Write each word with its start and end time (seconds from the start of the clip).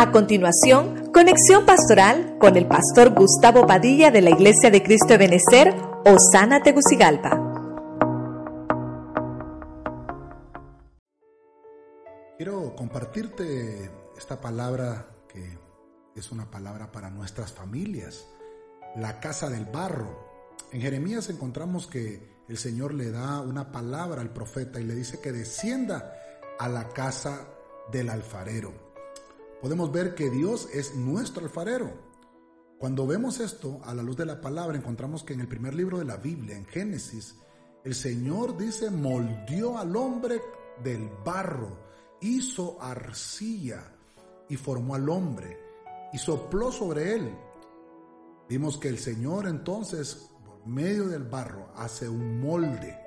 A 0.00 0.12
continuación, 0.12 1.12
conexión 1.12 1.66
pastoral 1.66 2.38
con 2.40 2.56
el 2.56 2.66
pastor 2.66 3.10
Gustavo 3.10 3.66
Padilla 3.66 4.10
de 4.10 4.22
la 4.22 4.30
Iglesia 4.30 4.70
de 4.70 4.82
Cristo 4.82 5.08
de 5.08 5.18
Benecer, 5.18 5.74
Osana 6.06 6.62
Tegucigalpa. 6.62 7.38
Quiero 12.38 12.74
compartirte 12.74 13.90
esta 14.16 14.40
palabra 14.40 15.06
que 15.28 15.58
es 16.14 16.32
una 16.32 16.50
palabra 16.50 16.90
para 16.90 17.10
nuestras 17.10 17.52
familias, 17.52 18.26
la 18.96 19.20
casa 19.20 19.50
del 19.50 19.66
barro. 19.66 20.56
En 20.72 20.80
Jeremías 20.80 21.28
encontramos 21.28 21.86
que 21.86 22.26
el 22.48 22.56
Señor 22.56 22.94
le 22.94 23.10
da 23.10 23.42
una 23.42 23.70
palabra 23.70 24.22
al 24.22 24.30
profeta 24.30 24.80
y 24.80 24.84
le 24.84 24.94
dice 24.94 25.20
que 25.20 25.30
descienda 25.30 26.14
a 26.58 26.70
la 26.70 26.88
casa 26.88 27.48
del 27.92 28.08
alfarero 28.08 28.89
podemos 29.60 29.92
ver 29.92 30.14
que 30.14 30.30
Dios 30.30 30.68
es 30.72 30.94
nuestro 30.94 31.44
alfarero. 31.44 31.92
Cuando 32.78 33.06
vemos 33.06 33.40
esto 33.40 33.80
a 33.84 33.94
la 33.94 34.02
luz 34.02 34.16
de 34.16 34.24
la 34.24 34.40
palabra, 34.40 34.76
encontramos 34.76 35.22
que 35.22 35.34
en 35.34 35.40
el 35.40 35.48
primer 35.48 35.74
libro 35.74 35.98
de 35.98 36.06
la 36.06 36.16
Biblia, 36.16 36.56
en 36.56 36.64
Génesis, 36.64 37.36
el 37.84 37.94
Señor 37.94 38.56
dice, 38.56 38.90
moldeó 38.90 39.76
al 39.76 39.94
hombre 39.96 40.40
del 40.82 41.10
barro, 41.24 41.76
hizo 42.20 42.80
arcilla 42.80 43.94
y 44.48 44.56
formó 44.56 44.94
al 44.94 45.08
hombre 45.08 45.58
y 46.12 46.18
sopló 46.18 46.72
sobre 46.72 47.14
él. 47.14 47.34
Vimos 48.48 48.78
que 48.78 48.88
el 48.88 48.98
Señor 48.98 49.46
entonces, 49.46 50.30
por 50.44 50.66
medio 50.66 51.06
del 51.08 51.24
barro, 51.24 51.68
hace 51.76 52.08
un 52.08 52.40
molde, 52.40 52.98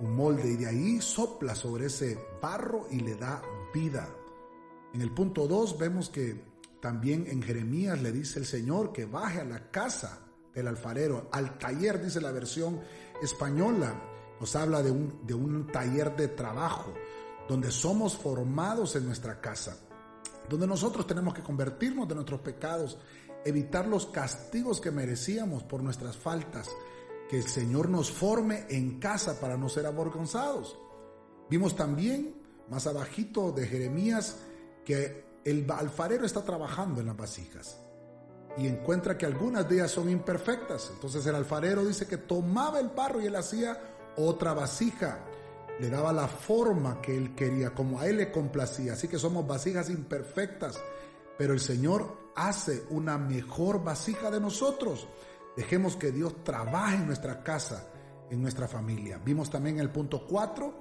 un 0.00 0.16
molde 0.16 0.52
y 0.52 0.56
de 0.56 0.66
ahí 0.66 1.00
sopla 1.00 1.54
sobre 1.54 1.86
ese 1.86 2.18
barro 2.40 2.86
y 2.90 3.00
le 3.00 3.14
da 3.14 3.42
vida. 3.72 4.08
En 4.96 5.02
el 5.02 5.10
punto 5.10 5.46
2 5.46 5.76
vemos 5.76 6.08
que 6.08 6.42
también 6.80 7.26
en 7.28 7.42
Jeremías 7.42 8.00
le 8.00 8.12
dice 8.12 8.38
el 8.38 8.46
Señor 8.46 8.94
que 8.94 9.04
baje 9.04 9.42
a 9.42 9.44
la 9.44 9.70
casa 9.70 10.20
del 10.54 10.68
alfarero, 10.68 11.28
al 11.32 11.58
taller, 11.58 12.02
dice 12.02 12.18
la 12.18 12.32
versión 12.32 12.80
española. 13.22 13.92
Nos 14.40 14.56
habla 14.56 14.82
de 14.82 14.90
un, 14.90 15.20
de 15.26 15.34
un 15.34 15.66
taller 15.66 16.16
de 16.16 16.28
trabajo, 16.28 16.94
donde 17.46 17.70
somos 17.70 18.16
formados 18.16 18.96
en 18.96 19.04
nuestra 19.04 19.38
casa, 19.38 19.76
donde 20.48 20.66
nosotros 20.66 21.06
tenemos 21.06 21.34
que 21.34 21.42
convertirnos 21.42 22.08
de 22.08 22.14
nuestros 22.14 22.40
pecados, 22.40 22.96
evitar 23.44 23.86
los 23.86 24.06
castigos 24.06 24.80
que 24.80 24.92
merecíamos 24.92 25.62
por 25.62 25.82
nuestras 25.82 26.16
faltas, 26.16 26.70
que 27.28 27.36
el 27.36 27.46
Señor 27.46 27.90
nos 27.90 28.10
forme 28.10 28.64
en 28.70 28.98
casa 28.98 29.38
para 29.38 29.58
no 29.58 29.68
ser 29.68 29.84
avergonzados. 29.84 30.78
Vimos 31.50 31.76
también 31.76 32.34
más 32.70 32.86
abajito 32.86 33.52
de 33.52 33.66
Jeremías 33.66 34.38
que 34.86 35.26
el 35.44 35.70
alfarero 35.70 36.24
está 36.24 36.42
trabajando 36.42 37.00
en 37.00 37.08
las 37.08 37.16
vasijas 37.16 37.76
y 38.56 38.66
encuentra 38.66 39.18
que 39.18 39.26
algunas 39.26 39.68
de 39.68 39.76
ellas 39.76 39.90
son 39.90 40.08
imperfectas. 40.08 40.90
Entonces 40.94 41.26
el 41.26 41.34
alfarero 41.34 41.84
dice 41.84 42.06
que 42.06 42.16
tomaba 42.16 42.80
el 42.80 42.88
barro 42.88 43.20
y 43.20 43.26
él 43.26 43.36
hacía 43.36 43.78
otra 44.16 44.54
vasija. 44.54 45.18
Le 45.78 45.90
daba 45.90 46.12
la 46.12 46.26
forma 46.26 47.02
que 47.02 47.14
él 47.14 47.34
quería, 47.34 47.74
como 47.74 48.00
a 48.00 48.06
él 48.06 48.16
le 48.16 48.32
complacía. 48.32 48.94
Así 48.94 49.08
que 49.08 49.18
somos 49.18 49.46
vasijas 49.46 49.90
imperfectas. 49.90 50.80
Pero 51.36 51.52
el 51.52 51.60
Señor 51.60 52.30
hace 52.34 52.84
una 52.88 53.18
mejor 53.18 53.84
vasija 53.84 54.30
de 54.30 54.40
nosotros. 54.40 55.06
Dejemos 55.54 55.96
que 55.96 56.12
Dios 56.12 56.42
trabaje 56.44 56.96
en 56.96 57.06
nuestra 57.06 57.42
casa, 57.42 57.88
en 58.30 58.40
nuestra 58.40 58.68
familia. 58.68 59.20
Vimos 59.22 59.50
también 59.50 59.76
en 59.76 59.82
el 59.82 59.90
punto 59.90 60.26
4 60.26 60.74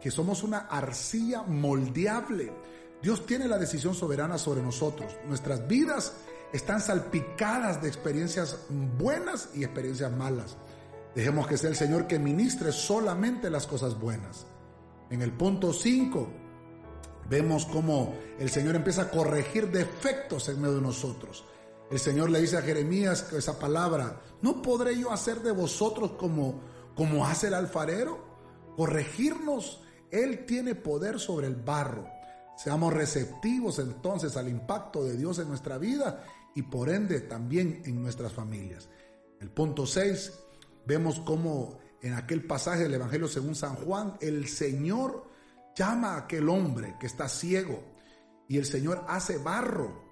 que 0.00 0.10
somos 0.12 0.44
una 0.44 0.58
arcilla 0.58 1.42
moldeable. 1.42 2.52
Dios 3.02 3.26
tiene 3.26 3.46
la 3.46 3.58
decisión 3.58 3.94
soberana 3.94 4.38
sobre 4.38 4.62
nosotros. 4.62 5.16
Nuestras 5.26 5.66
vidas 5.68 6.14
están 6.52 6.80
salpicadas 6.80 7.80
de 7.80 7.88
experiencias 7.88 8.58
buenas 8.98 9.50
y 9.54 9.62
experiencias 9.62 10.10
malas. 10.12 10.56
Dejemos 11.14 11.46
que 11.46 11.56
sea 11.56 11.70
el 11.70 11.76
Señor 11.76 12.06
que 12.06 12.18
ministre 12.18 12.72
solamente 12.72 13.50
las 13.50 13.66
cosas 13.66 13.98
buenas. 13.98 14.46
En 15.10 15.22
el 15.22 15.32
punto 15.32 15.72
5 15.72 16.28
vemos 17.28 17.66
cómo 17.66 18.14
el 18.38 18.50
Señor 18.50 18.76
empieza 18.76 19.02
a 19.02 19.10
corregir 19.10 19.70
defectos 19.70 20.48
en 20.48 20.60
medio 20.60 20.76
de 20.76 20.82
nosotros. 20.82 21.44
El 21.90 21.98
Señor 21.98 22.30
le 22.30 22.40
dice 22.40 22.58
a 22.58 22.62
Jeremías 22.62 23.32
esa 23.32 23.58
palabra, 23.58 24.20
¿no 24.42 24.60
podré 24.60 24.98
yo 24.98 25.10
hacer 25.10 25.40
de 25.40 25.52
vosotros 25.52 26.12
como, 26.12 26.60
como 26.94 27.26
hace 27.26 27.46
el 27.46 27.54
alfarero? 27.54 28.18
Corregirnos. 28.76 29.82
Él 30.10 30.46
tiene 30.46 30.74
poder 30.74 31.20
sobre 31.20 31.46
el 31.46 31.56
barro. 31.56 32.17
Seamos 32.58 32.92
receptivos 32.92 33.78
entonces 33.78 34.36
al 34.36 34.48
impacto 34.48 35.04
de 35.04 35.16
Dios 35.16 35.38
en 35.38 35.46
nuestra 35.46 35.78
vida 35.78 36.24
y 36.56 36.62
por 36.62 36.88
ende 36.88 37.20
también 37.20 37.82
en 37.84 38.02
nuestras 38.02 38.32
familias. 38.32 38.88
El 39.40 39.48
punto 39.48 39.86
6, 39.86 40.32
vemos 40.84 41.20
cómo 41.20 41.78
en 42.02 42.14
aquel 42.14 42.44
pasaje 42.44 42.82
del 42.82 42.94
Evangelio 42.94 43.28
según 43.28 43.54
San 43.54 43.76
Juan, 43.76 44.16
el 44.20 44.48
Señor 44.48 45.30
llama 45.76 46.14
a 46.14 46.18
aquel 46.24 46.48
hombre 46.48 46.96
que 46.98 47.06
está 47.06 47.28
ciego 47.28 47.80
y 48.48 48.58
el 48.58 48.64
Señor 48.64 49.04
hace 49.06 49.38
barro 49.38 50.08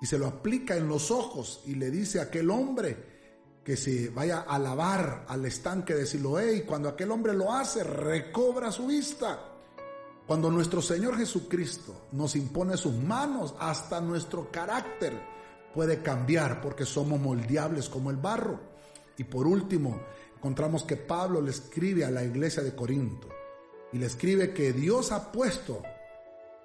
y 0.00 0.06
se 0.06 0.18
lo 0.18 0.26
aplica 0.26 0.78
en 0.78 0.88
los 0.88 1.10
ojos 1.10 1.62
y 1.66 1.74
le 1.74 1.90
dice 1.90 2.18
a 2.18 2.24
aquel 2.24 2.48
hombre 2.48 3.60
que 3.62 3.76
se 3.76 4.08
vaya 4.08 4.40
a 4.40 4.58
lavar 4.58 5.26
al 5.28 5.44
estanque 5.44 5.94
de 5.94 6.06
Siloé 6.06 6.56
y 6.56 6.62
cuando 6.62 6.88
aquel 6.88 7.10
hombre 7.10 7.34
lo 7.34 7.52
hace 7.52 7.84
recobra 7.84 8.72
su 8.72 8.86
vista. 8.86 9.49
Cuando 10.30 10.48
nuestro 10.48 10.80
Señor 10.80 11.16
Jesucristo 11.16 12.06
nos 12.12 12.36
impone 12.36 12.76
sus 12.76 12.94
manos, 12.94 13.52
hasta 13.58 14.00
nuestro 14.00 14.48
carácter 14.48 15.20
puede 15.74 16.02
cambiar 16.02 16.60
porque 16.60 16.86
somos 16.86 17.18
moldeables 17.18 17.88
como 17.88 18.12
el 18.12 18.16
barro. 18.16 18.60
Y 19.18 19.24
por 19.24 19.48
último, 19.48 20.00
encontramos 20.36 20.84
que 20.84 20.94
Pablo 20.96 21.40
le 21.42 21.50
escribe 21.50 22.04
a 22.04 22.12
la 22.12 22.22
iglesia 22.22 22.62
de 22.62 22.76
Corinto 22.76 23.26
y 23.92 23.98
le 23.98 24.06
escribe 24.06 24.54
que 24.54 24.72
Dios 24.72 25.10
ha 25.10 25.32
puesto 25.32 25.82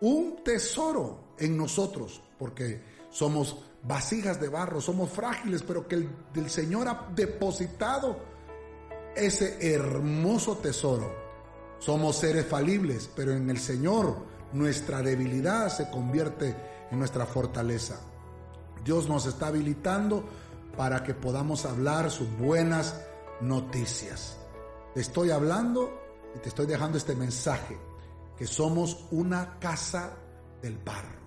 un 0.02 0.44
tesoro 0.44 1.34
en 1.40 1.58
nosotros 1.58 2.22
porque 2.38 2.84
somos 3.09 3.66
vasijas 3.82 4.40
de 4.40 4.50
barro, 4.50 4.80
somos 4.80 5.09
frágiles, 5.09 5.64
pero 5.64 5.88
que 5.88 5.96
el, 5.96 6.09
el 6.36 6.52
Señor 6.52 6.88
ha 6.88 7.09
depositado 7.16 8.16
ese 9.16 9.58
hermoso 9.74 10.58
tesoro 10.58 11.25
somos 11.85 12.16
seres 12.16 12.47
falibles, 12.47 13.12
pero 13.16 13.31
en 13.31 13.47
el 13.47 13.59
Señor 13.59 14.18
nuestra 14.53 15.03
debilidad 15.03 15.69
se 15.69 15.88
convierte 15.91 16.56
en 16.90 16.97
nuestra 16.97 17.28
fortaleza. 17.28 18.00
Dios 18.84 19.07
nos 19.07 19.28
está 19.28 19.47
habilitando 19.47 20.28
para 20.75 21.03
que 21.03 21.13
podamos 21.13 21.63
hablar 21.66 22.09
sus 22.09 22.28
buenas 22.40 23.00
noticias. 23.40 24.35
Te 24.96 25.01
estoy 25.01 25.29
hablando 25.29 25.94
y 26.35 26.40
te 26.40 26.50
estoy 26.50 26.66
dejando 26.66 26.97
este 26.97 27.16
mensaje, 27.16 27.78
que 28.35 28.47
somos 28.47 29.06
una 29.12 29.59
casa 29.59 30.13
del 30.63 30.79
barro. 30.79 31.25